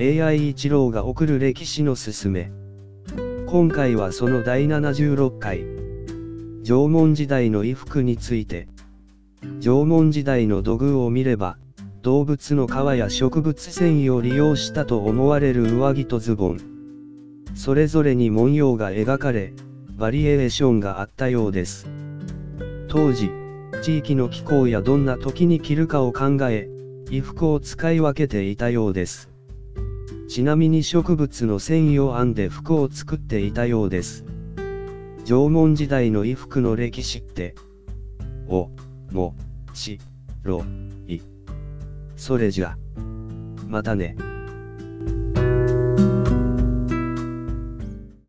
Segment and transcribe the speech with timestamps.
[0.00, 2.52] AI 一郎が送る歴史のすすめ。
[3.48, 5.64] 今回はその第76回。
[6.62, 8.68] 縄文時代の衣服について。
[9.58, 11.58] 縄文時代の土偶を見れば、
[12.02, 16.60] 動物の皮や植物繊維を利用したと思われる上着とズボン。
[17.56, 19.52] それぞれに文様が描かれ、
[19.96, 21.90] バリエーションがあったようです。
[22.86, 23.32] 当時、
[23.82, 26.68] 地域の気候やどんな時に着るかを考え、
[27.06, 29.28] 衣服を使い分けていたようです。
[30.28, 34.26] ちなみに植物の繊維を編んで服を作っていたようです。
[35.24, 37.54] 縄文時代の衣服の歴史って、
[38.46, 38.70] お、
[39.10, 39.34] も、
[39.72, 39.98] し、
[40.42, 40.62] ろ、
[41.06, 41.20] い。
[42.16, 42.76] それじゃ。
[43.66, 44.16] またね。